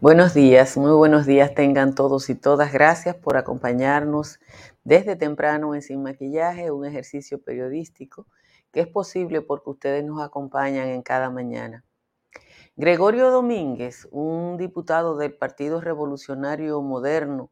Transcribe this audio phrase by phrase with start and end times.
[0.00, 2.74] Buenos días, muy buenos días tengan todos y todas.
[2.74, 4.38] Gracias por acompañarnos
[4.84, 8.26] desde temprano en Sin Maquillaje, un ejercicio periodístico
[8.70, 11.84] que es posible porque ustedes nos acompañan en cada mañana.
[12.76, 17.50] Gregorio Domínguez, un diputado del Partido Revolucionario Moderno,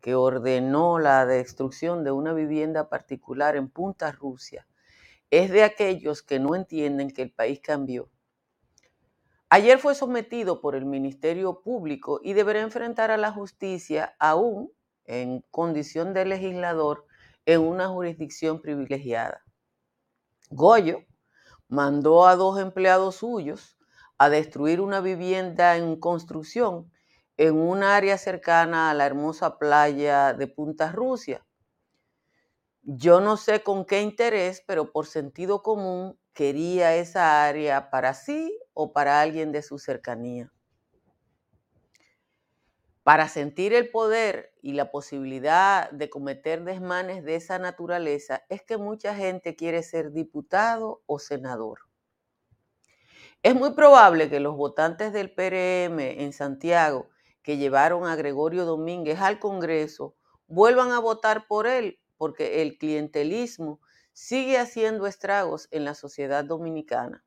[0.00, 4.66] que ordenó la destrucción de una vivienda particular en Punta Rusia,
[5.30, 8.08] es de aquellos que no entienden que el país cambió.
[9.50, 14.72] Ayer fue sometido por el Ministerio Público y deberá enfrentar a la justicia aún
[15.04, 17.06] en condición de legislador
[17.46, 19.44] en una jurisdicción privilegiada.
[20.50, 21.04] Goyo
[21.68, 23.76] mandó a dos empleados suyos
[24.18, 26.90] a destruir una vivienda en construcción
[27.36, 31.44] en un área cercana a la hermosa playa de Punta Rusia.
[32.82, 38.56] Yo no sé con qué interés, pero por sentido común quería esa área para sí
[38.74, 40.52] o para alguien de su cercanía.
[43.04, 48.78] Para sentir el poder y la posibilidad de cometer desmanes de esa naturaleza es que
[48.78, 51.80] mucha gente quiere ser diputado o senador.
[53.42, 57.10] Es muy probable que los votantes del PRM en Santiago
[57.42, 63.80] que llevaron a Gregorio Domínguez al Congreso vuelvan a votar por él, porque el clientelismo
[64.14, 67.22] sigue haciendo estragos en la sociedad dominicana.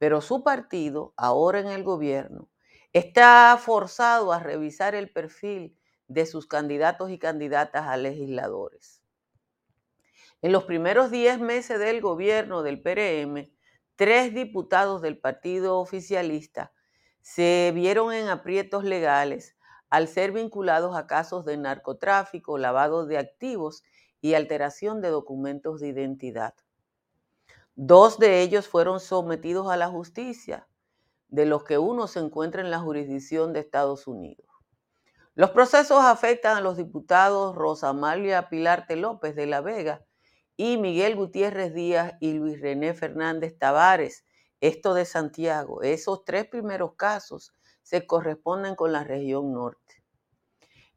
[0.00, 2.48] Pero su partido, ahora en el gobierno,
[2.94, 5.76] está forzado a revisar el perfil
[6.08, 9.02] de sus candidatos y candidatas a legisladores.
[10.40, 13.52] En los primeros 10 meses del gobierno del PRM,
[13.94, 16.72] tres diputados del partido oficialista
[17.20, 19.58] se vieron en aprietos legales
[19.90, 23.84] al ser vinculados a casos de narcotráfico, lavado de activos
[24.22, 26.54] y alteración de documentos de identidad.
[27.82, 30.68] Dos de ellos fueron sometidos a la justicia,
[31.28, 34.46] de los que uno se encuentra en la jurisdicción de Estados Unidos.
[35.34, 40.04] Los procesos afectan a los diputados Rosa Amalia Pilarte López de la Vega
[40.58, 44.26] y Miguel Gutiérrez Díaz y Luis René Fernández Tavares,
[44.60, 50.04] esto de Santiago, esos tres primeros casos se corresponden con la región norte.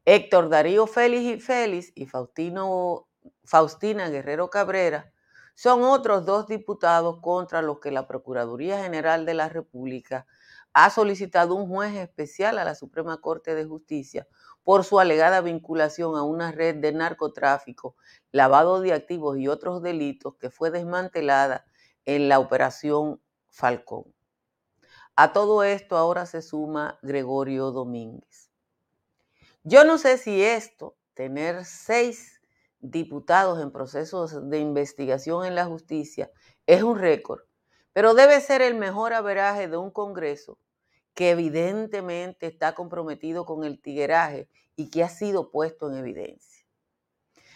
[0.03, 3.07] Héctor Darío Félix y Félix y Faustino,
[3.45, 5.12] Faustina Guerrero Cabrera
[5.55, 10.25] son otros dos diputados contra los que la Procuraduría General de la República
[10.73, 14.27] ha solicitado un juez especial a la Suprema Corte de Justicia
[14.63, 17.95] por su alegada vinculación a una red de narcotráfico,
[18.31, 21.65] lavado de activos y otros delitos que fue desmantelada
[22.05, 24.05] en la operación Falcón.
[25.15, 28.49] A todo esto ahora se suma Gregorio Domínguez.
[29.63, 32.32] Yo no sé si esto, tener seis
[32.83, 36.29] diputados en procesos de investigación en la justicia,
[36.67, 37.41] es un récord,
[37.93, 40.59] pero debe ser el mejor averaje de un Congreso
[41.13, 46.65] que evidentemente está comprometido con el tigueraje y que ha sido puesto en evidencia.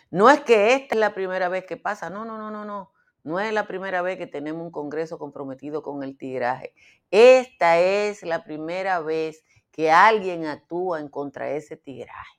[0.09, 2.93] No es que esta es la primera vez que pasa, no, no, no, no, no.
[3.23, 6.73] No es la primera vez que tenemos un Congreso comprometido con el tigraje.
[7.11, 12.36] Esta es la primera vez que alguien actúa en contra de ese tigraje.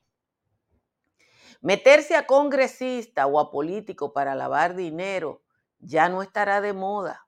[1.61, 5.43] Meterse a congresista o a político para lavar dinero
[5.81, 7.27] ya no estará de moda.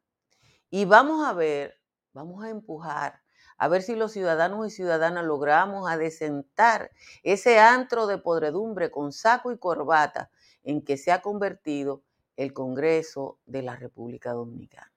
[0.71, 1.81] Y vamos a ver,
[2.13, 3.23] vamos a empujar,
[3.59, 6.91] a ver si los ciudadanos y ciudadanas logramos adecentar
[7.23, 10.31] ese antro de podredumbre con saco y corbata
[10.63, 12.03] en que se ha convertido
[12.37, 14.93] el Congreso de la República Dominicana.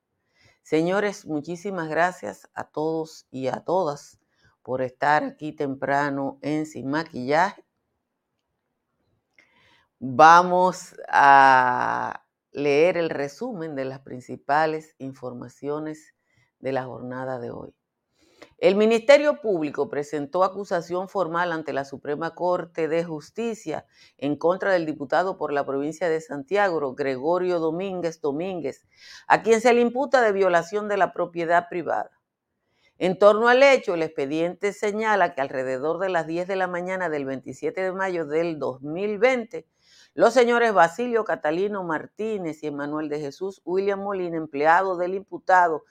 [0.61, 4.19] Señores, muchísimas gracias a todos y a todas
[4.61, 7.65] por estar aquí temprano en Sin Maquillaje.
[10.05, 16.13] Vamos a leer el resumen de las principales informaciones
[16.59, 17.73] de la jornada de hoy.
[18.57, 23.85] El Ministerio Público presentó acusación formal ante la Suprema Corte de Justicia
[24.17, 28.85] en contra del diputado por la provincia de Santiago, Gregorio Domínguez Domínguez,
[29.29, 32.11] a quien se le imputa de violación de la propiedad privada.
[32.97, 37.07] En torno al hecho, el expediente señala que alrededor de las 10 de la mañana
[37.07, 39.65] del 27 de mayo del 2020,
[40.13, 45.83] los señores Basilio Catalino Martínez y Emanuel de Jesús William Molina, empleados del imputado,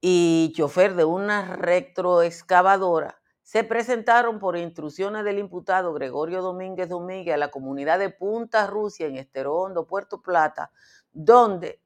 [0.00, 7.38] y chofer de una retroexcavadora se presentaron por instrucciones del imputado Gregorio Domínguez Domínguez a
[7.38, 10.72] la comunidad de Punta Rusia en Esterondo, Puerto Plata,
[11.12, 11.80] donde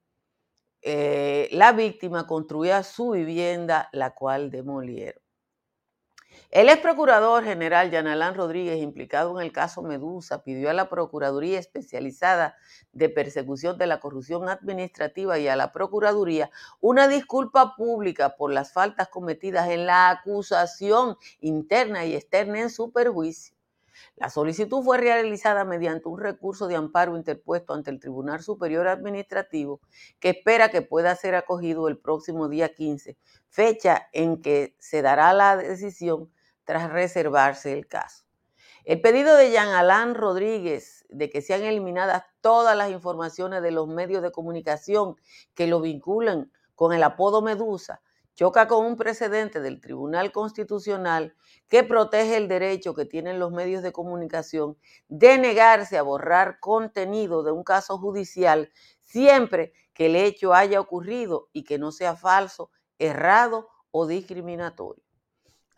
[0.83, 5.21] eh, la víctima construía su vivienda, la cual demolieron.
[6.51, 11.59] El ex procurador general Yanalán Rodríguez, implicado en el caso Medusa, pidió a la Procuraduría
[11.59, 12.57] Especializada
[12.93, 16.51] de Persecución de la Corrupción Administrativa y a la Procuraduría
[16.81, 22.93] una disculpa pública por las faltas cometidas en la acusación interna y externa en su
[22.93, 23.55] perjuicio.
[24.17, 29.81] La solicitud fue realizada mediante un recurso de amparo interpuesto ante el Tribunal Superior Administrativo
[30.19, 33.19] que espera que pueda ser acogido el próximo día 15,
[33.49, 36.31] fecha en que se dará la decisión
[36.69, 38.27] tras reservarse el caso.
[38.85, 43.89] El pedido de Jean Alain Rodríguez de que sean eliminadas todas las informaciones de los
[43.89, 45.17] medios de comunicación
[45.55, 48.03] que lo vinculan con el apodo Medusa
[48.35, 51.35] choca con un precedente del Tribunal Constitucional
[51.69, 54.77] que protege el derecho que tienen los medios de comunicación
[55.09, 58.71] de negarse a borrar contenido de un caso judicial
[59.01, 65.08] siempre que el hecho haya ocurrido y que no sea falso, errado o discriminatorio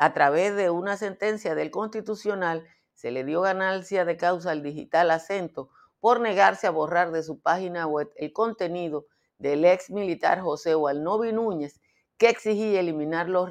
[0.00, 5.11] a través de una sentencia del Constitucional, se le dio ganancia de causa al digital
[5.11, 5.69] acento
[6.00, 9.05] por negarse a borrar de su página web el contenido
[9.37, 11.82] del ex militar José Walnovi Núñez,
[12.17, 13.50] que exigía eliminar los,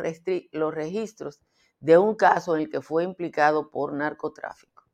[0.51, 1.39] los registros
[1.81, 4.85] de un caso en el que fue implicado por narcotráfico.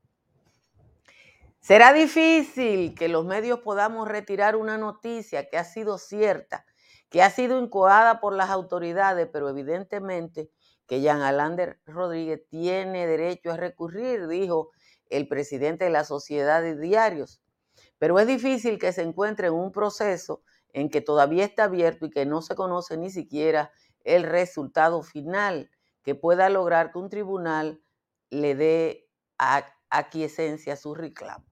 [1.62, 6.66] Será difícil que los medios podamos retirar una noticia que ha sido cierta,
[7.10, 10.52] que ha sido incoada por las autoridades, pero evidentemente
[10.88, 14.72] que Jean Alander Rodríguez tiene derecho a recurrir, dijo
[15.10, 17.42] el presidente de la Sociedad de Diarios.
[17.98, 20.44] Pero es difícil que se encuentre en un proceso
[20.74, 23.72] en que todavía está abierto y que no se conoce ni siquiera
[24.04, 25.72] el resultado final
[26.04, 27.82] que pueda lograr que un tribunal
[28.30, 29.10] le dé
[29.90, 31.46] aquiescencia a su reclamo.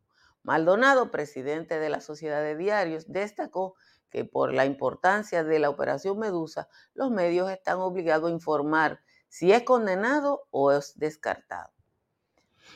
[0.44, 3.76] Maldonado, presidente de la Sociedad de Diarios, destacó
[4.10, 9.00] que por la importancia de la operación Medusa, los medios están obligados a informar
[9.34, 11.72] si es condenado o es descartado.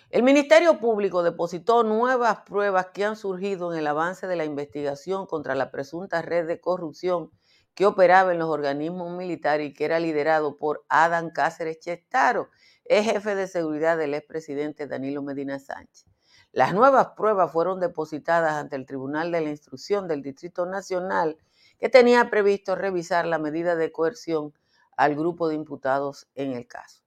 [0.09, 5.27] El Ministerio Público depositó nuevas pruebas que han surgido en el avance de la investigación
[5.27, 7.29] contra la presunta red de corrupción
[7.75, 12.49] que operaba en los organismos militares y que era liderado por Adán Cáceres Chestaro,
[12.85, 16.07] ex jefe de seguridad del expresidente Danilo Medina Sánchez.
[16.53, 21.37] Las nuevas pruebas fueron depositadas ante el Tribunal de la Instrucción del Distrito Nacional,
[21.77, 24.55] que tenía previsto revisar la medida de coerción
[24.97, 27.01] al grupo de imputados en el caso.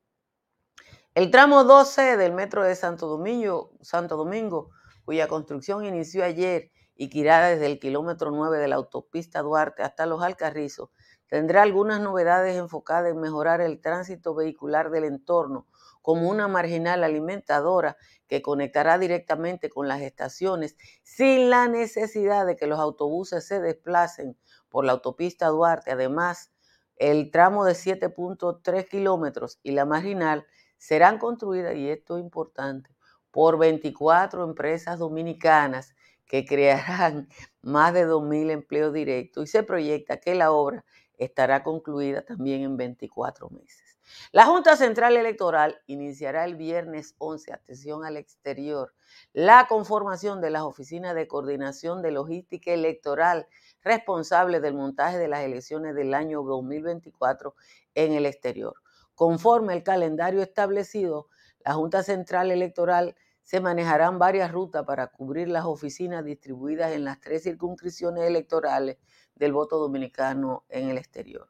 [1.14, 4.70] El tramo 12 del metro de Santo Domingo, Santo Domingo,
[5.04, 9.82] cuya construcción inició ayer y que irá desde el kilómetro 9 de la autopista Duarte
[9.82, 10.90] hasta Los Alcarrizos,
[11.26, 15.66] tendrá algunas novedades enfocadas en mejorar el tránsito vehicular del entorno,
[16.00, 17.96] como una marginal alimentadora
[18.28, 24.36] que conectará directamente con las estaciones sin la necesidad de que los autobuses se desplacen
[24.68, 25.90] por la autopista Duarte.
[25.90, 26.52] Además,
[27.00, 32.90] el tramo de 7.3 kilómetros y la marginal serán construidas, y esto es importante,
[33.30, 35.94] por 24 empresas dominicanas
[36.26, 37.28] que crearán
[37.62, 40.84] más de 2.000 empleos directos y se proyecta que la obra
[41.16, 43.98] estará concluida también en 24 meses.
[44.32, 48.92] La Junta Central Electoral iniciará el viernes 11, atención al exterior,
[49.32, 53.46] la conformación de las oficinas de coordinación de logística electoral
[53.82, 57.54] responsable del montaje de las elecciones del año 2024
[57.94, 58.74] en el exterior.
[59.14, 61.28] Conforme el calendario establecido,
[61.64, 67.20] la Junta Central Electoral se manejarán varias rutas para cubrir las oficinas distribuidas en las
[67.20, 68.98] tres circunscripciones electorales
[69.34, 71.48] del voto dominicano en el exterior.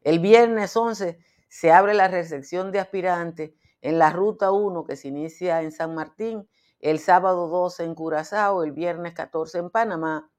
[0.00, 5.08] El viernes 11 se abre la recepción de aspirantes en la ruta 1 que se
[5.08, 6.48] inicia en San Martín,
[6.80, 10.31] el sábado 12 en Curazao, el viernes 14 en Panamá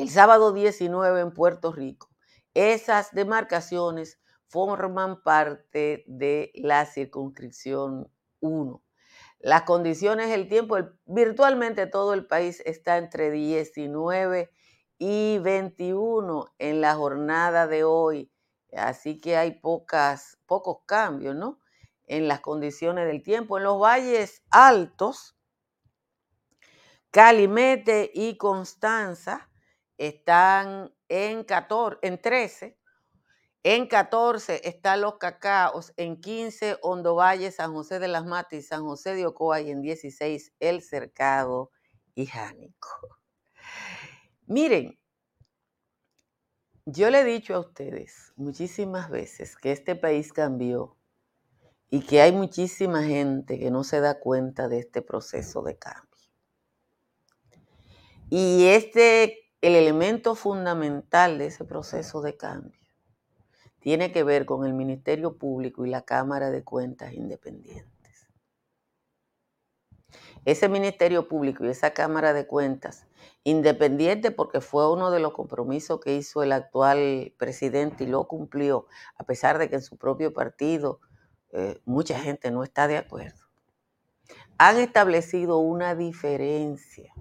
[0.00, 2.08] el sábado 19 en Puerto Rico.
[2.54, 8.82] Esas demarcaciones forman parte de la circunscripción 1.
[9.40, 14.50] Las condiciones, el tiempo, virtualmente todo el país está entre 19
[14.96, 18.32] y 21 en la jornada de hoy.
[18.72, 21.60] Así que hay pocas, pocos cambios, ¿no?
[22.06, 23.58] En las condiciones del tiempo.
[23.58, 25.36] En los valles altos,
[27.10, 29.49] Calimete y Constanza,
[30.00, 32.78] están en 14, en 13.
[33.62, 38.62] En 14 están los cacaos, en 15 Hondo Valle, San José de las Matas y
[38.62, 41.70] San José de Ocoa y en 16 El Cercado
[42.14, 42.88] y Jánico.
[44.46, 44.98] Miren,
[46.86, 50.96] Yo le he dicho a ustedes muchísimas veces que este país cambió
[51.90, 56.10] y que hay muchísima gente que no se da cuenta de este proceso de cambio.
[58.30, 62.80] Y este, el elemento fundamental de ese proceso de cambio,
[63.80, 67.90] tiene que ver con el Ministerio Público y la Cámara de Cuentas Independientes.
[70.44, 73.06] Ese Ministerio Público y esa Cámara de Cuentas
[73.44, 78.86] independiente porque fue uno de los compromisos que hizo el actual presidente y lo cumplió,
[79.16, 81.00] a pesar de que en su propio partido
[81.52, 83.44] eh, mucha gente no está de acuerdo,
[84.58, 87.12] han establecido una diferencia.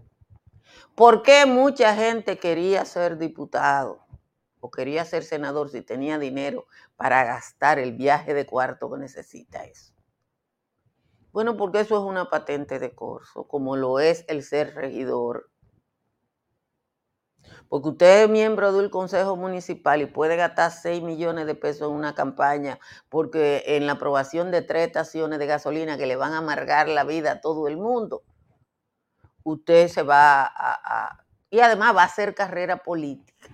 [1.00, 4.06] ¿Por qué mucha gente quería ser diputado
[4.60, 6.65] o quería ser senador si tenía dinero
[6.98, 9.94] para gastar el viaje de cuarto que necesita eso?
[11.32, 15.50] Bueno, porque eso es una patente de corso, como lo es el ser regidor.
[17.70, 21.96] Porque usted es miembro del Consejo Municipal y puede gastar 6 millones de pesos en
[21.96, 22.77] una campaña
[23.08, 27.06] porque en la aprobación de tres estaciones de gasolina que le van a amargar la
[27.06, 28.24] vida a todo el mundo,
[29.50, 31.25] usted se va a...
[31.50, 33.50] y además va a hacer carrera política.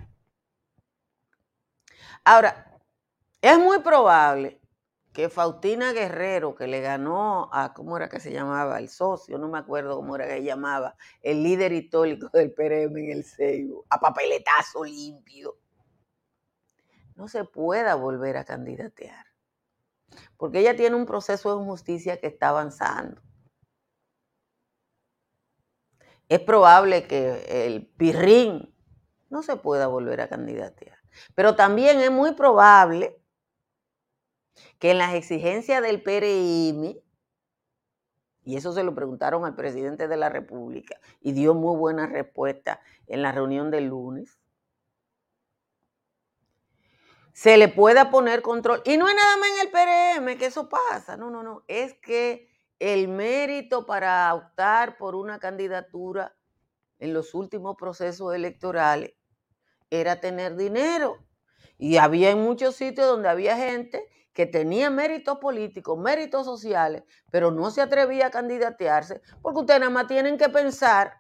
[2.24, 2.80] Ahora,
[3.42, 4.60] es muy probable
[5.14, 8.80] que Faustina Guerrero, que le ganó a, ¿cómo era que se llamaba?
[8.80, 12.98] El socio, no me acuerdo cómo era que se llamaba, el líder histórico del PRM
[12.98, 15.58] en el Seibo, a papeletazo limpio,
[17.16, 19.26] no se pueda volver a candidatear.
[20.36, 23.22] Porque ella tiene un proceso de justicia que está avanzando.
[26.30, 28.74] Es probable que el pirrín
[29.30, 30.98] no se pueda volver a candidatear.
[31.36, 33.22] Pero también es muy probable
[34.80, 36.98] que en las exigencias del PRM,
[38.44, 42.80] y eso se lo preguntaron al presidente de la República y dio muy buena respuesta
[43.08, 44.40] en la reunión del lunes,
[47.34, 48.82] se le pueda poner control.
[48.86, 51.94] Y no es nada más en el PRM que eso pasa, no, no, no, es
[51.96, 56.36] que el mérito para optar por una candidatura
[57.00, 59.14] en los últimos procesos electorales
[59.90, 61.26] era tener dinero.
[61.78, 67.52] Y había en muchos sitios donde había gente que tenía méritos políticos, méritos sociales, pero
[67.52, 71.14] no se atrevía a candidatearse, porque ustedes nada más tienen que pensar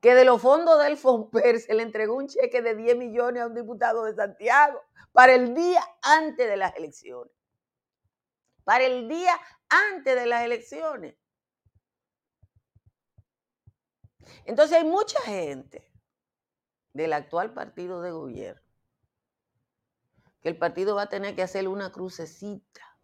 [0.00, 3.46] que de los fondos del FOMPER se le entregó un cheque de 10 millones a
[3.46, 4.80] un diputado de Santiago
[5.12, 7.32] para el día antes de las elecciones.
[8.64, 9.34] Para el día
[9.68, 11.16] antes de las elecciones.
[14.44, 15.90] Entonces hay mucha gente
[16.92, 18.64] del actual partido de gobierno
[20.40, 22.98] que el partido va a tener que hacerle una crucecita.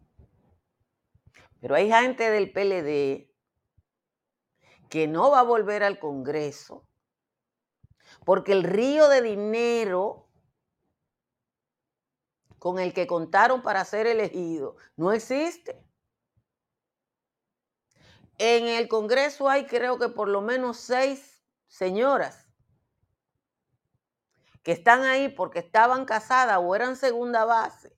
[1.59, 3.33] Pero hay gente del PLD
[4.89, 6.87] que no va a volver al Congreso
[8.25, 10.29] porque el río de dinero
[12.59, 15.83] con el que contaron para ser elegido no existe.
[18.43, 22.49] En el Congreso hay creo que por lo menos seis señoras
[24.63, 27.95] que están ahí porque estaban casadas o eran segunda base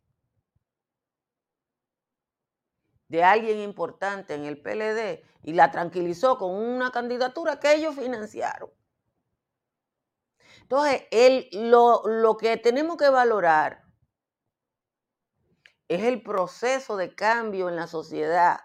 [3.07, 8.69] de alguien importante en el PLD y la tranquilizó con una candidatura que ellos financiaron.
[10.63, 11.03] Entonces,
[11.53, 13.85] lo, lo que tenemos que valorar
[15.88, 18.59] es el proceso de cambio en la sociedad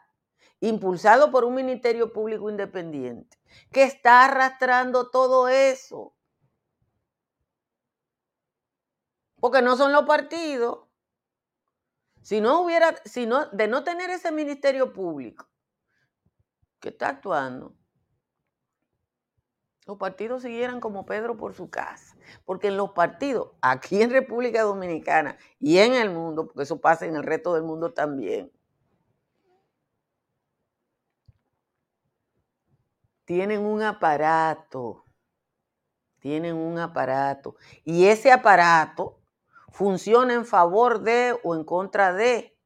[0.60, 3.38] impulsado por un ministerio público independiente
[3.70, 6.14] que está arrastrando todo eso.
[9.40, 10.80] Porque no son los partidos.
[12.22, 15.48] Si no hubiera, si no, de no tener ese ministerio público
[16.80, 17.74] que está actuando,
[19.86, 22.16] los partidos siguieran como Pedro por su casa.
[22.44, 27.06] Porque en los partidos, aquí en República Dominicana y en el mundo, porque eso pasa
[27.06, 28.52] en el resto del mundo también,
[33.28, 35.04] tienen un aparato,
[36.18, 37.56] tienen un aparato.
[37.85, 39.20] Y ese aparato
[39.70, 42.58] funciona en favor de o en contra de.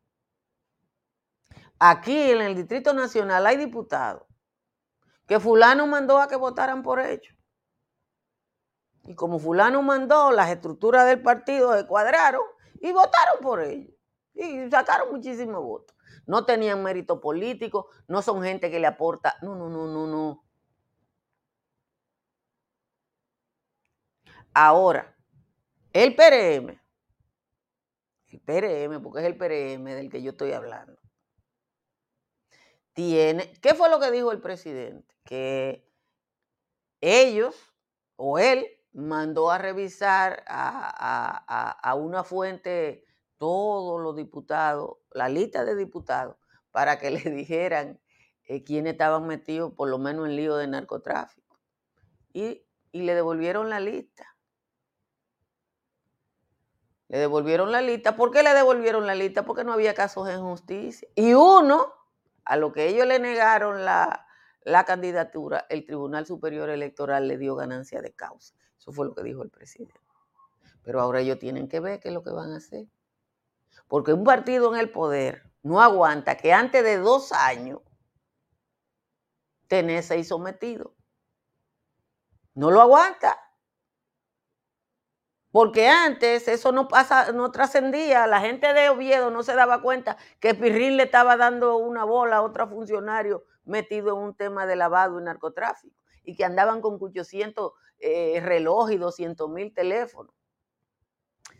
[1.81, 4.23] Aquí en el Distrito Nacional hay diputados
[5.27, 7.35] que fulano mandó a que votaran por ellos.
[9.03, 13.93] Y como fulano mandó, las estructuras del partido se cuadraron y votaron por ellos.
[14.33, 15.97] Y sacaron muchísimos votos.
[16.25, 19.35] No tenían mérito político, no son gente que le aporta.
[19.43, 20.52] No, no, no, no, no.
[24.55, 25.17] Ahora,
[25.93, 26.83] el PRM
[28.33, 30.99] el PRM, porque es el PRM del que yo estoy hablando,
[32.95, 35.15] tiene, ¿qué fue lo que dijo el presidente?
[35.25, 35.89] Que
[37.01, 37.55] ellos
[38.17, 43.05] o él mandó a revisar a, una fuente
[43.39, 46.37] todos los diputados, la lista de diputados,
[46.71, 48.01] para que le dijeran
[48.45, 51.59] eh, quiénes estaban metidos por lo menos en lío de narcotráfico.
[52.33, 54.32] Y, y le devolvieron la lista.
[57.13, 58.17] Le devolvieron la lista.
[58.17, 59.45] ¿Por qué le devolvieron la lista?
[59.45, 61.07] Porque no había casos en justicia.
[61.15, 61.93] Y uno,
[62.43, 64.27] a lo que ellos le negaron la,
[64.87, 68.55] candidatura, el Tribunal Superior Electoral le dio ganancia de causa.
[68.79, 70.01] Eso fue lo que dijo el presidente.
[70.83, 72.87] Pero ahora ellos tienen que ver qué es lo que van a hacer.
[73.89, 77.81] Porque un partido en el poder no aguanta que antes de dos años
[79.69, 80.95] tenés ahí sometido.
[82.55, 83.39] No lo aguanta.
[85.53, 88.27] Porque antes eso no pasa, no trascendía.
[88.27, 92.39] La gente de Oviedo no se daba cuenta que Pirrín le estaba dando una bola
[92.39, 95.95] a otro funcionario metido en un tema de lavado y narcotráfico
[96.25, 100.35] y que andaban con 800 eh, relojes y 200 mil teléfonos.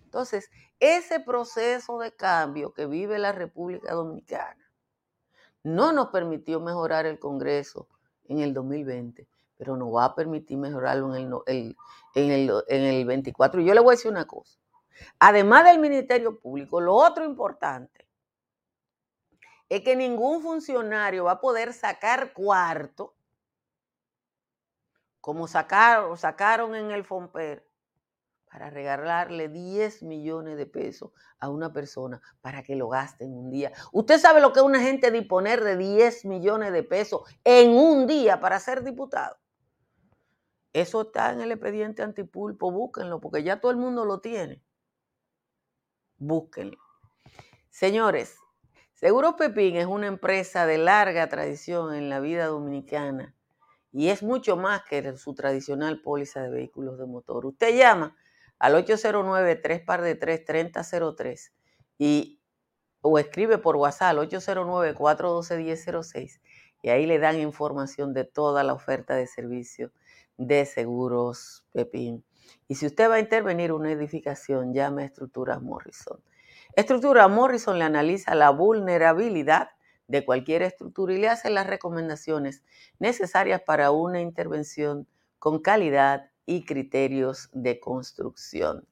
[0.05, 4.71] Entonces, ese proceso de cambio que vive la República Dominicana
[5.63, 7.89] no nos permitió mejorar el Congreso
[8.25, 9.29] en el 2020,
[9.63, 11.77] pero nos va a permitir mejorarlo en el,
[12.17, 13.61] en el, en el 24.
[13.61, 14.59] Y yo le voy a decir una cosa.
[15.21, 18.09] Además del Ministerio Público, lo otro importante
[19.69, 23.15] es que ningún funcionario va a poder sacar cuarto,
[25.21, 27.65] como sacaron, sacaron en el FOMPER,
[28.53, 33.49] para regalarle 10 millones de pesos a una persona para que lo gaste en un
[33.49, 33.73] día.
[33.93, 38.09] ¿Usted sabe lo que es una gente disponer de 10 millones de pesos en un
[38.09, 39.39] día para ser diputado?
[40.73, 44.63] Eso está en el expediente antipulpo, búsquenlo, porque ya todo el mundo lo tiene.
[46.19, 46.79] Búsquenlo.
[47.71, 48.39] Señores,
[49.03, 53.35] Seguro Pepín es una empresa de larga tradición en la vida dominicana
[53.91, 57.45] y es mucho más que su tradicional póliza de vehículos de motor.
[57.45, 58.17] Usted llama
[58.61, 61.53] al 809-3 par de 3 3003
[61.99, 62.41] y
[63.01, 66.41] o escribe por WhatsApp al 809-412-1006
[66.83, 69.91] y ahí le dan información de toda la oferta de servicio
[70.37, 72.25] de seguros Pepín.
[72.69, 76.21] Y si usted va a intervenir una edificación, llame a Estructuras Morrison.
[76.75, 79.71] Estructura Morrison le analiza la vulnerabilidad
[80.09, 82.63] de cualquier estructura y le hace las recomendaciones
[82.99, 85.07] necesarias para una intervención
[85.39, 88.87] con calidad y criterios de construcción.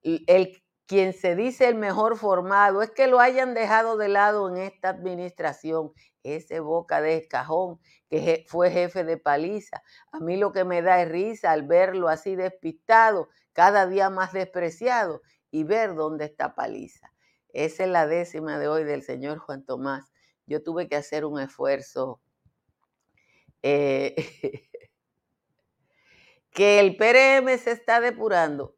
[0.02, 4.59] el quien se dice el mejor formado, es que lo hayan dejado de lado en
[4.59, 9.83] esta administración, ese boca de cajón que fue jefe de paliza.
[10.12, 14.35] A mí lo que me da es risa al verlo así despistado, cada día más
[14.35, 17.12] despreciado y ver dónde está paliza.
[17.52, 20.12] Esa es la décima de hoy del señor Juan Tomás.
[20.46, 22.20] Yo tuve que hacer un esfuerzo.
[23.62, 24.14] Eh,
[26.50, 28.76] que el PRM se está depurando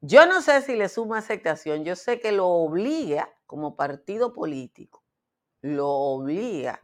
[0.00, 5.02] yo no sé si le suma aceptación, yo sé que lo obliga como partido político,
[5.62, 6.80] lo obliga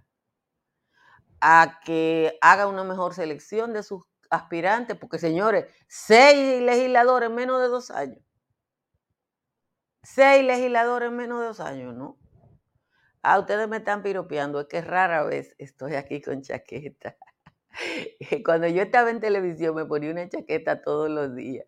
[1.40, 7.60] a que haga una mejor selección de sus aspirantes, porque señores, seis legisladores en menos
[7.60, 8.22] de dos años.
[10.04, 12.18] Seis legisladores en menos de dos años, ¿no?
[13.22, 17.16] Ah, ustedes me están piropeando, es que rara vez estoy aquí con chaqueta.
[18.44, 21.66] Cuando yo estaba en televisión me ponía una chaqueta todos los días.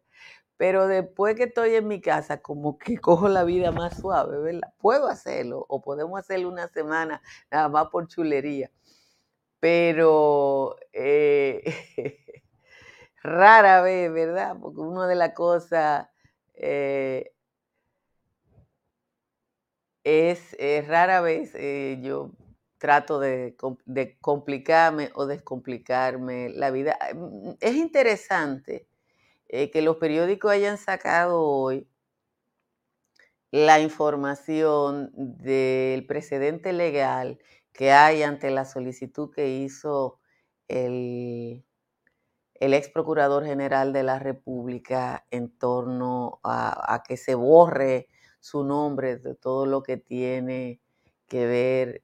[0.56, 4.72] Pero después que estoy en mi casa, como que cojo la vida más suave, ¿verdad?
[4.78, 8.70] Puedo hacerlo o podemos hacerlo una semana nada más por chulería.
[9.60, 11.64] Pero eh,
[13.22, 14.56] rara vez, ¿verdad?
[14.60, 16.08] Porque una de las cosas
[16.54, 17.33] eh,
[20.04, 22.30] es, rara vez eh, yo
[22.78, 23.56] trato de,
[24.20, 26.98] complicarme o descomplicarme la vida.
[27.14, 28.86] Mm, es interesante
[29.48, 31.88] eh, que los periódicos hayan sacado hoy
[33.50, 37.38] la información del precedente legal
[37.72, 40.20] que hay ante la solicitud que hizo
[40.68, 41.64] el,
[42.54, 48.08] el ex procurador general de la República en torno a, que se borre
[48.44, 50.78] su nombre de todo lo que tiene
[51.28, 52.02] que ver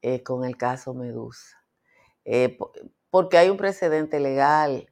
[0.00, 1.62] eh, con el caso Medusa.
[2.24, 2.56] Eh,
[3.10, 4.90] porque hay un precedente legal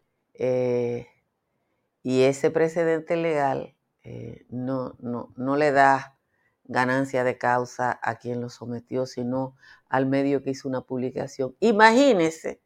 [2.03, 6.19] y ese precedente legal eh, no, no, le da
[6.65, 9.57] ganancia de causa a quien lo sometió, sino
[9.89, 11.57] al medio que hizo una publicación.
[11.61, 12.61] Imagínese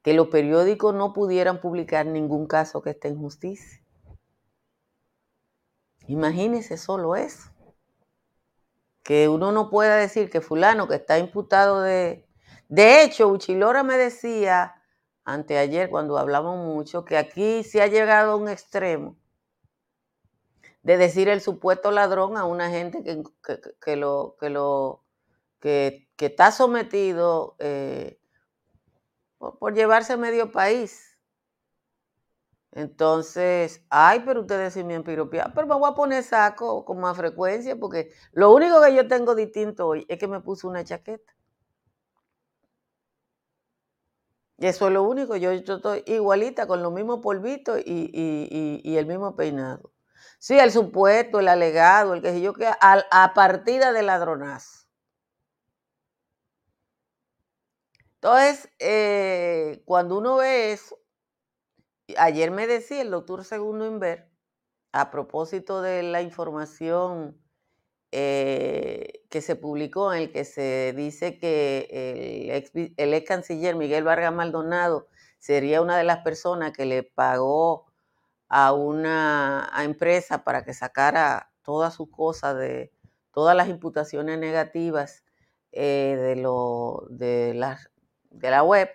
[0.00, 3.82] que los periódicos no pudieran publicar ningún caso que esté en justicia.
[6.08, 7.50] Imagínese solo eso.
[9.02, 12.26] Que uno no pueda decir que fulano que está imputado de...
[12.68, 14.82] De hecho, Uchilora me decía
[15.24, 19.16] anteayer cuando hablamos mucho, que aquí se ha llegado a un extremo
[20.86, 25.02] de decir el supuesto ladrón a una gente que, lo, que, lo,
[25.58, 28.20] que, está sometido eh,
[29.38, 31.15] por, llevarse medio país.
[32.76, 35.24] Entonces, ay, pero ustedes sí me han pero
[35.66, 39.86] me voy a poner saco con más frecuencia porque lo único que yo tengo distinto
[39.88, 41.32] hoy es que me puse una chaqueta.
[44.58, 49.34] Y eso es lo único, yo, estoy igualita con los mismos polvitos y, el mismo
[49.36, 49.92] peinado.
[50.38, 52.76] Sí, el supuesto, el alegado, el que yo que a,
[53.10, 54.86] a partida de ladronazo.
[58.16, 60.98] Entonces, eh, cuando uno ve eso,
[62.16, 64.30] ayer me decía el doctor Segundo Inver,
[64.92, 67.36] a propósito de la información
[68.12, 72.62] eh, que se publicó en el que se dice que
[72.96, 77.86] el ex, canciller Miguel Vargas Maldonado sería una de las personas que le pagó
[78.48, 82.92] a una empresa para que sacara todas sus cosas de
[83.32, 85.24] todas las imputaciones negativas
[85.72, 87.52] eh, de, lo, de,
[88.30, 88.88] de la web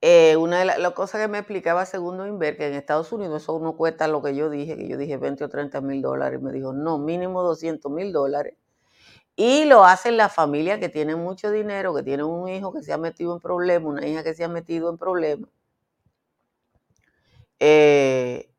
[0.00, 3.58] eh, una de las cosas que me explicaba Segundo Inver, que en Estados Unidos eso
[3.58, 6.52] no cuesta lo que yo dije, que yo dije 20 o 30 mil dólares, me
[6.52, 8.54] dijo, no, mínimo 200 mil dólares.
[9.36, 12.92] Y lo hacen las familias que tienen mucho dinero, que tienen un hijo que se
[12.92, 15.50] ha metido en problemas, una hija que se ha metido en problemas.
[17.60, 18.50] Eh,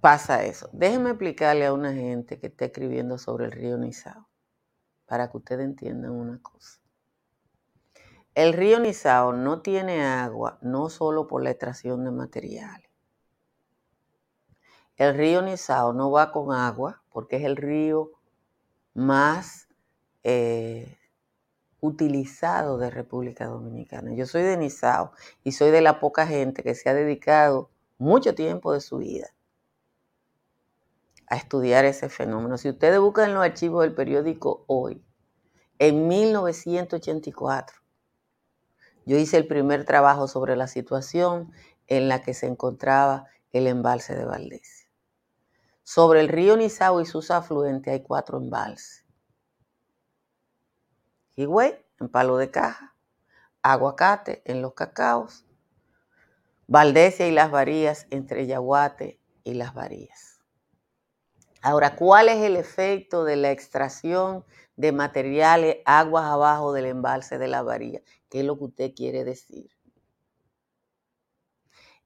[0.00, 0.68] pasa eso.
[0.72, 4.28] Déjenme explicarle a una gente que está escribiendo sobre el río Nizao,
[5.06, 6.80] para que ustedes entiendan una cosa.
[8.38, 12.88] El río Nizao no tiene agua no solo por la extracción de materiales.
[14.96, 18.12] El río Nizao no va con agua porque es el río
[18.94, 19.66] más
[20.22, 20.98] eh,
[21.80, 24.14] utilizado de República Dominicana.
[24.14, 25.10] Yo soy de Nizao
[25.42, 29.34] y soy de la poca gente que se ha dedicado mucho tiempo de su vida
[31.26, 32.56] a estudiar ese fenómeno.
[32.56, 35.02] Si ustedes buscan los archivos del periódico Hoy,
[35.80, 37.77] en 1984,
[39.08, 41.50] yo hice el primer trabajo sobre la situación
[41.86, 44.86] en la que se encontraba el embalse de Valdés.
[45.82, 49.06] Sobre el río Nizao y sus afluentes hay cuatro embalses.
[51.36, 52.94] Higüey, en Palo de Caja,
[53.62, 55.46] Aguacate, en Los Cacaos,
[56.66, 60.42] Valdesia y Las Varías, entre Yaguate y Las Varías.
[61.62, 64.44] Ahora, ¿cuál es el efecto de la extracción
[64.78, 68.00] de materiales aguas abajo del embalse de la Varía?
[68.30, 69.68] ¿Qué es lo que usted quiere decir?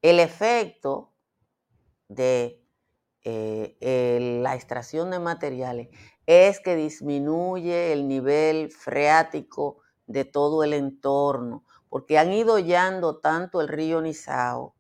[0.01, 1.13] El efecto
[2.09, 2.65] de
[3.25, 5.89] eh, la extracción de materiales
[6.27, 13.61] es que disminuye el nivel freático de todo el entorno, porque han ido hollando tanto
[13.61, 14.75] el río Nizao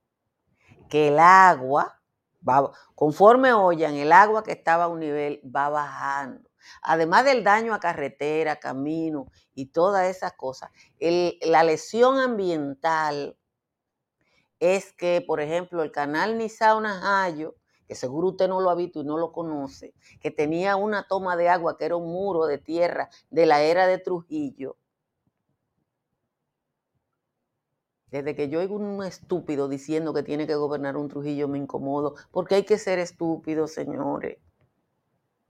[0.88, 2.00] que el agua,
[2.46, 6.51] va, conforme hollan, el agua que estaba a un nivel va bajando.
[6.82, 13.36] Además del daño a carretera, camino y todas esas cosas, la lesión ambiental
[14.60, 17.56] es que, por ejemplo, el canal Nizao-Najayo,
[17.88, 21.36] que seguro usted no lo ha visto y no lo conoce, que tenía una toma
[21.36, 24.76] de agua que era un muro de tierra de la era de Trujillo.
[28.06, 32.14] Desde que yo oigo un estúpido diciendo que tiene que gobernar un Trujillo me incomodo,
[32.30, 34.38] porque hay que ser estúpido, señores.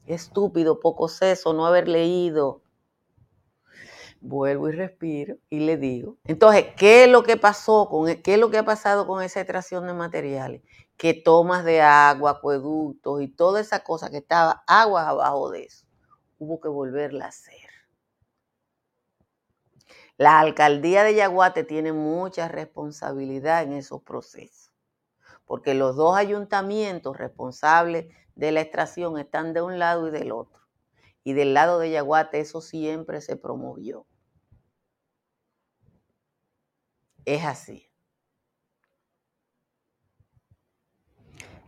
[0.06, 2.62] Estúpido, poco seso, no haber leído
[4.22, 6.16] vuelvo y respiro y le digo.
[6.24, 9.22] Entonces, ¿qué es lo que pasó con e, qué es lo que ha pasado con
[9.22, 10.62] esa extracción de materiales?
[10.96, 15.86] Que tomas de agua, acueductos y toda esa cosa que estaba aguas abajo de eso,
[16.38, 17.56] hubo que volverla a hacer.
[20.16, 24.72] La alcaldía de Yaguate tiene mucha responsabilidad en esos procesos,
[25.46, 30.60] porque los dos ayuntamientos responsables de la extracción están de un lado y del otro.
[31.24, 34.06] Y del lado de Yaguate eso siempre se promovió.
[37.24, 37.92] Es así.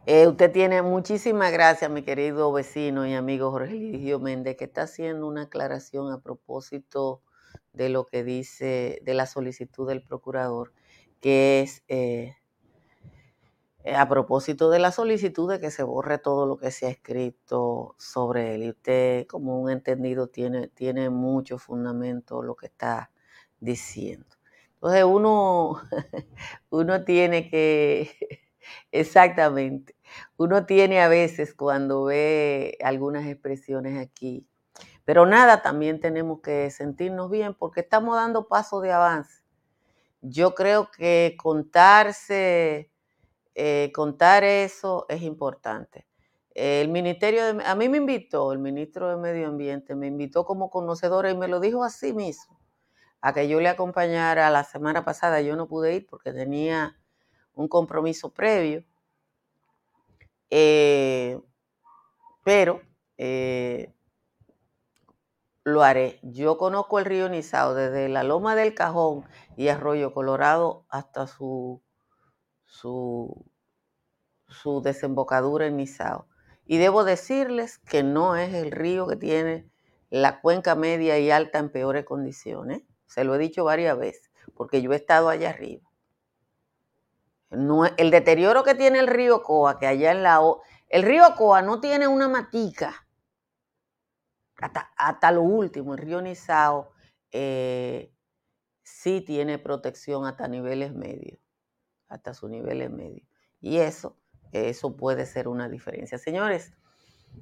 [0.06, 4.82] Eh, usted tiene muchísimas gracias, mi querido vecino y amigo Jorge Eligio Méndez, que está
[4.82, 7.22] haciendo una aclaración a propósito
[7.72, 10.74] de lo que dice de la solicitud del procurador,
[11.20, 12.36] que es eh,
[13.84, 17.94] a propósito de la solicitud de que se borre todo lo que se ha escrito
[17.98, 18.62] sobre él.
[18.64, 23.10] Y usted, como un entendido, tiene, tiene mucho fundamento lo que está
[23.60, 24.26] diciendo.
[24.74, 25.80] Entonces uno,
[26.70, 28.10] uno tiene que,
[28.92, 29.96] exactamente,
[30.36, 34.46] uno tiene a veces cuando ve algunas expresiones aquí,
[35.04, 39.42] pero nada, también tenemos que sentirnos bien porque estamos dando pasos de avance.
[40.22, 42.90] Yo creo que contarse,
[43.54, 46.06] eh, contar eso es importante.
[46.50, 50.70] El ministerio, de, a mí me invitó, el ministro de Medio Ambiente me invitó como
[50.70, 52.60] conocedora y me lo dijo así mismo
[53.20, 55.40] a que yo le acompañara la semana pasada.
[55.40, 57.00] Yo no pude ir porque tenía
[57.54, 58.84] un compromiso previo.
[60.50, 61.40] Eh,
[62.44, 62.82] pero
[63.16, 63.94] eh,
[65.64, 66.20] lo haré.
[66.22, 69.24] Yo conozco el río Nizao desde la Loma del Cajón
[69.56, 71.82] y Arroyo Colorado hasta su,
[72.74, 73.46] su,
[74.48, 76.26] su desembocadura en Nizao.
[76.66, 79.70] Y debo decirles que no es el río que tiene
[80.10, 82.82] la cuenca media y alta en peores condiciones.
[83.06, 85.88] Se lo he dicho varias veces, porque yo he estado allá arriba.
[87.50, 90.40] No, el deterioro que tiene el río Coa, que allá en la...
[90.88, 93.06] El río Coa no tiene una matica.
[94.96, 96.92] Hasta, lo último, el río Nizao
[97.30, 98.12] eh,
[98.82, 101.38] sí tiene protección hasta niveles medios,
[102.14, 103.26] hasta sus niveles medios.
[103.60, 104.16] Y eso,
[104.52, 106.18] eso puede ser una diferencia.
[106.18, 106.72] Señores,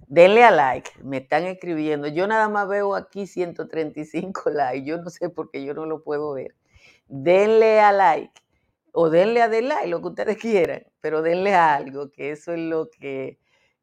[0.09, 2.09] Denle a like, me están escribiendo.
[2.09, 4.85] Yo nada más veo aquí 135 likes.
[4.85, 6.55] Yo no sé por qué yo no lo puedo ver.
[7.09, 8.33] Denle a like
[8.93, 12.61] o denle a like, lo que ustedes quieran, pero denle a algo, que eso es
[12.61, 13.39] lo que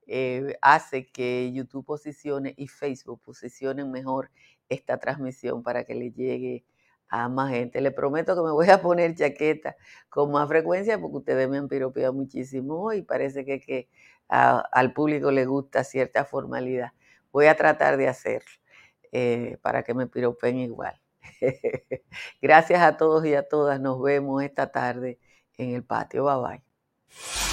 [0.08, 4.32] eh, hace que YouTube posicione y Facebook posicionen mejor
[4.70, 6.64] esta transmisión para que le llegue
[7.10, 7.82] a más gente.
[7.82, 9.76] Le prometo que me voy a poner chaqueta
[10.10, 13.90] con más frecuencia porque ustedes me han piropeado muchísimo y parece que, que
[14.28, 16.92] al público le gusta cierta formalidad.
[17.32, 18.50] Voy a tratar de hacerlo
[19.12, 21.00] eh, para que me piropen igual.
[22.42, 23.80] Gracias a todos y a todas.
[23.80, 25.20] Nos vemos esta tarde
[25.58, 26.26] en el patio.
[26.26, 27.49] Bye bye.